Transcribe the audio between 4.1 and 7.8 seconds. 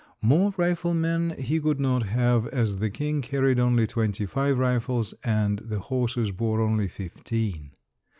five rifles and the horses bore only fifteen.